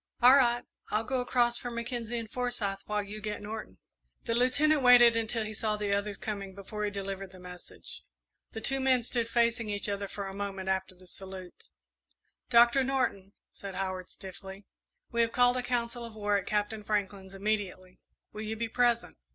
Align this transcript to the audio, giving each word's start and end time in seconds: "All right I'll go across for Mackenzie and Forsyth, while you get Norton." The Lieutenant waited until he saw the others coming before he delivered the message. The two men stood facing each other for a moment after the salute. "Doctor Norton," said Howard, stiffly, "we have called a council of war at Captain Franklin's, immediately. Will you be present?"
"All 0.19 0.35
right 0.35 0.63
I'll 0.89 1.03
go 1.03 1.21
across 1.21 1.59
for 1.59 1.69
Mackenzie 1.69 2.17
and 2.17 2.27
Forsyth, 2.27 2.79
while 2.87 3.03
you 3.03 3.21
get 3.21 3.39
Norton." 3.39 3.77
The 4.25 4.33
Lieutenant 4.33 4.81
waited 4.81 5.15
until 5.15 5.43
he 5.45 5.53
saw 5.53 5.77
the 5.77 5.93
others 5.95 6.17
coming 6.17 6.55
before 6.55 6.83
he 6.83 6.89
delivered 6.89 7.31
the 7.31 7.39
message. 7.39 8.01
The 8.53 8.61
two 8.61 8.79
men 8.79 9.03
stood 9.03 9.29
facing 9.29 9.69
each 9.69 9.87
other 9.87 10.07
for 10.07 10.25
a 10.25 10.33
moment 10.33 10.69
after 10.69 10.95
the 10.95 11.05
salute. 11.05 11.65
"Doctor 12.49 12.83
Norton," 12.83 13.33
said 13.51 13.75
Howard, 13.75 14.09
stiffly, 14.09 14.65
"we 15.11 15.21
have 15.21 15.31
called 15.33 15.57
a 15.57 15.61
council 15.61 16.03
of 16.03 16.15
war 16.15 16.35
at 16.35 16.47
Captain 16.47 16.83
Franklin's, 16.83 17.35
immediately. 17.35 17.99
Will 18.33 18.41
you 18.41 18.55
be 18.55 18.69
present?" 18.69 19.17